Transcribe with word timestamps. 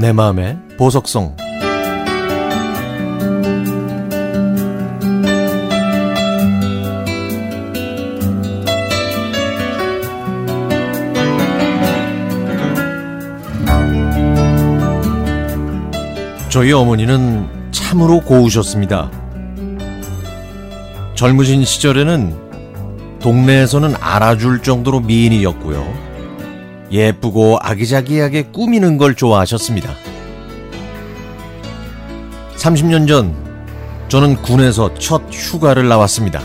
내 0.00 0.12
마음의 0.12 0.56
보석성 0.76 1.34
저희 16.48 16.72
어머니는 16.72 17.48
참으로 17.72 18.20
고우셨습니다. 18.20 19.10
젊으신 21.16 21.64
시절에는 21.64 23.18
동네에서는 23.18 23.96
알아줄 24.00 24.62
정도로 24.62 25.00
미인이었고요. 25.00 26.07
예쁘고 26.90 27.58
아기자기하게 27.60 28.44
꾸미는 28.52 28.98
걸 28.98 29.14
좋아하셨습니다. 29.14 29.94
30년 32.56 33.06
전 33.06 33.34
저는 34.08 34.36
군에서 34.42 34.92
첫 34.94 35.22
휴가를 35.30 35.88
나왔습니다. 35.88 36.40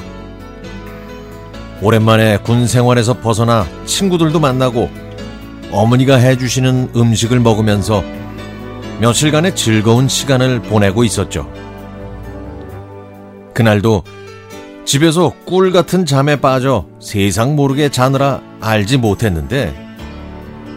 오랜만에 1.81 2.37
군 2.37 2.67
생활에서 2.67 3.19
벗어나 3.19 3.65
친구들도 3.85 4.39
만나고 4.39 4.89
어머니가 5.71 6.17
해주시는 6.17 6.91
음식을 6.95 7.39
먹으면서 7.39 8.03
며칠간의 9.01 9.55
즐거운 9.55 10.07
시간을 10.07 10.61
보내고 10.61 11.03
있었죠. 11.03 11.51
그날도 13.53 14.03
집에서 14.85 15.33
꿀 15.45 15.71
같은 15.71 16.05
잠에 16.05 16.35
빠져 16.35 16.85
세상 16.99 17.55
모르게 17.55 17.89
자느라 17.89 18.41
알지 18.61 18.97
못했는데 18.97 19.82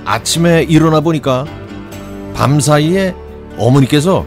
아침에 0.06 0.62
일어나 0.62 1.00
보니까 1.00 1.44
밤사이에 2.34 3.12
어머니께서 3.58 4.24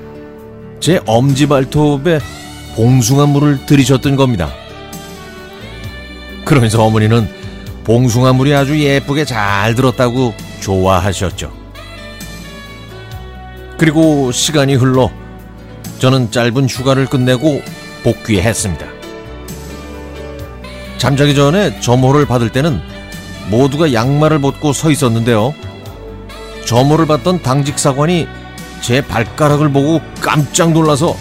제 0.81 0.99
엄지발톱에 1.05 2.19
봉숭아 2.75 3.27
물을 3.27 3.65
들이셨던 3.65 4.17
겁니다. 4.17 4.51
그러면서 6.43 6.83
어머니는 6.83 7.29
봉숭아 7.85 8.33
물이 8.33 8.53
아주 8.53 8.77
예쁘게 8.79 9.23
잘 9.23 9.73
들었다고 9.73 10.33
좋아하셨죠. 10.59 11.51
그리고 13.77 14.31
시간이 14.33 14.75
흘러 14.75 15.09
저는 15.99 16.31
짧은 16.31 16.67
휴가를 16.67 17.05
끝내고 17.05 17.61
복귀했습니다. 18.03 18.85
잠자기 20.97 21.33
전에 21.35 21.79
점호를 21.79 22.25
받을 22.25 22.49
때는 22.49 22.81
모두가 23.49 23.93
양말을 23.93 24.39
벗고 24.41 24.73
서 24.73 24.91
있었는데요. 24.91 25.53
점호를 26.69 27.07
받던 27.07 27.41
당직 27.41 27.79
사관이 27.79 28.27
제 28.79 29.01
발가락을 29.01 29.71
보고 29.71 29.99
깜짝 30.21 30.71
놀라서 30.71 31.17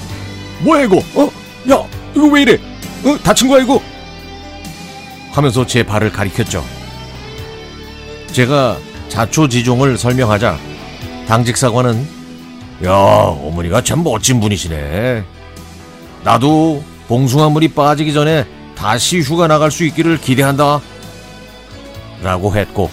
뭐야 0.61 0.85
이거? 0.85 0.99
어? 1.15 1.31
야 1.73 1.83
이거 2.15 2.27
왜 2.27 2.43
이래? 2.43 2.59
어? 3.03 3.17
다친 3.25 3.49
거야 3.49 3.63
이거? 3.63 3.81
하면서 5.33 5.67
제 5.67 5.83
발을 5.83 6.13
가리켰죠. 6.13 6.63
제가 8.31 8.77
자초지종을 9.09 9.97
설명하자 9.97 10.59
당직 11.27 11.57
사관은 11.57 12.07
야 12.85 12.93
어머니가 12.93 13.81
참 13.81 14.05
멋진 14.05 14.41
분이시네. 14.41 15.25
나도 16.25 16.85
봉숭아물이 17.07 17.69
빠지기 17.69 18.13
전에 18.13 18.45
다시 18.77 19.21
휴가 19.21 19.47
나갈 19.47 19.71
수 19.71 19.87
있기를 19.87 20.21
기대한다. 20.21 20.83
라고 22.23 22.55
했고 22.55 22.91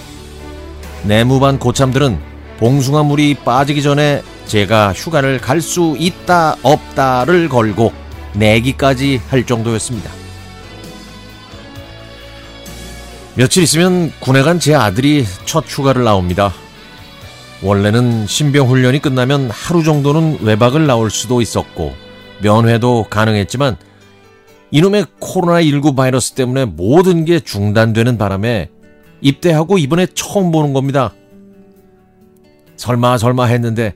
내무반 1.03 1.59
고참들은 1.59 2.34
봉숭아 2.59 3.03
물이 3.03 3.35
빠지기 3.45 3.81
전에 3.83 4.21
제가 4.45 4.93
휴가를 4.93 5.39
갈 5.39 5.61
수 5.61 5.95
있다 5.97 6.55
없다를 6.63 7.49
걸고 7.49 7.91
내기까지 8.33 9.19
할 9.29 9.45
정도였습니다. 9.45 10.11
며칠 13.35 13.63
있으면 13.63 14.11
군에 14.19 14.41
간 14.43 14.59
제 14.59 14.73
아들이 14.73 15.25
첫 15.45 15.65
휴가를 15.67 16.03
나옵니다. 16.03 16.53
원래는 17.61 18.27
신병 18.27 18.69
훈련이 18.69 18.99
끝나면 18.99 19.49
하루 19.49 19.83
정도는 19.83 20.39
외박을 20.41 20.87
나올 20.87 21.09
수도 21.09 21.41
있었고 21.41 21.93
면회도 22.41 23.07
가능했지만 23.09 23.77
이놈의 24.71 25.05
코로나19 25.19 25.95
바이러스 25.95 26.33
때문에 26.33 26.65
모든 26.65 27.25
게 27.25 27.39
중단되는 27.39 28.17
바람에 28.17 28.69
입대하고 29.21 29.77
이번에 29.77 30.07
처음 30.13 30.51
보는 30.51 30.73
겁니다. 30.73 31.13
설마 32.77 33.17
설마 33.17 33.45
했는데 33.45 33.93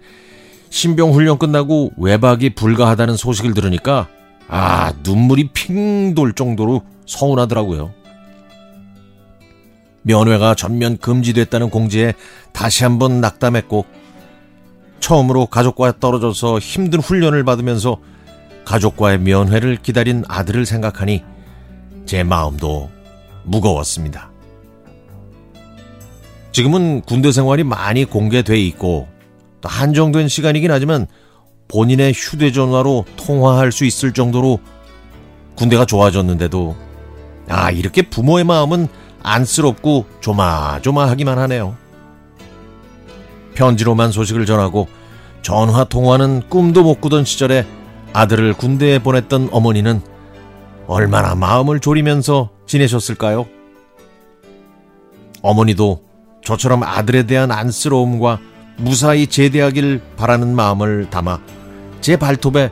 신병 0.70 1.14
훈련 1.14 1.38
끝나고 1.38 1.92
외박이 1.98 2.52
불가하다는 2.52 3.18
소식을 3.18 3.54
들으니까 3.54 4.08
아 4.48 4.94
눈물이 5.04 5.50
핑 5.54 6.16
돌 6.16 6.34
정도로 6.34 6.82
서운하더라고요. 7.06 7.92
면회가 10.02 10.56
전면 10.56 10.98
금지됐다는 10.98 11.70
공지에 11.70 12.14
다시 12.52 12.84
한번 12.84 13.22
낙담했고 13.22 13.86
처음으로 15.00 15.46
가족과 15.48 16.00
떨어져서 16.00 16.60
힘든 16.60 17.00
훈련을 17.00 17.44
받으면서 17.44 17.98
가족과의 18.66 19.20
면회를 19.20 19.78
기다린 19.78 20.24
아들을 20.28 20.66
생각하니 20.66 21.24
제 22.06 22.24
마음도 22.24 22.90
무거웠습니다. 23.44 24.29
지금은 26.52 27.02
군대 27.02 27.32
생활이 27.32 27.64
많이 27.64 28.06
공개돼 28.06 28.60
있고 28.60 29.08
또 29.62 29.70
한정된 29.70 30.28
시간이긴 30.28 30.72
하지만 30.72 31.08
본인의 31.68 32.14
휴대전화로 32.14 33.06
통화할 33.18 33.72
수 33.72 33.86
있을 33.86 34.14
정도로 34.14 34.60
군대가 35.56 35.86
좋아졌는데도 35.86 36.76
아 37.48 37.70
이렇게 37.72 38.02
부모의 38.02 38.44
마음은 38.44 38.88
안쓰럽고 39.22 40.06
조마조마하기만 40.22 41.38
하네요. 41.38 41.76
편지로만 43.56 44.12
소식을 44.12 44.46
전하고 44.46 44.88
전화 45.42 45.84
통화는 45.84 46.44
꿈도 46.50 46.84
못 46.84 47.02
꾸던 47.02 47.26
시절에 47.26 47.66
아들을 48.14 48.54
군대에 48.54 49.00
보냈던 49.00 49.50
어머니는 49.52 50.02
얼마나 50.88 51.36
마음을 51.36 51.80
졸이면서 51.80 52.50
지내셨을까요? 52.66 53.46
어머니도 55.42 56.09
저처럼 56.50 56.82
아들에 56.82 57.28
대한 57.28 57.52
안쓰러움과 57.52 58.40
무사히 58.78 59.28
제대하길 59.28 60.02
바라는 60.18 60.56
마음을 60.56 61.08
담아 61.12 61.40
제 62.02 62.18
발톱에 62.18 62.72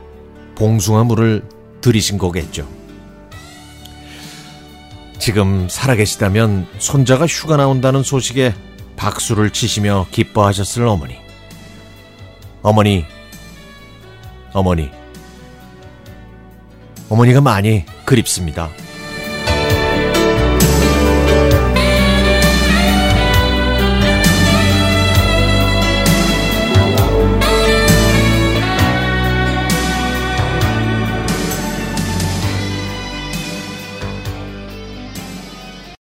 봉숭아 0.56 1.04
물을 1.04 1.44
들이신 1.80 2.18
거겠죠. 2.18 2.66
지금 5.20 5.68
살아계시다면 5.68 6.66
손자가 6.78 7.28
휴가 7.28 7.56
나온다는 7.56 8.02
소식에 8.02 8.52
박수를 8.96 9.50
치시며 9.50 10.06
기뻐하셨을 10.10 10.84
어머니. 10.84 11.14
어머니, 12.62 13.04
어머니. 14.52 14.90
어머니가 17.08 17.40
많이 17.40 17.84
그립습니다. 18.04 18.70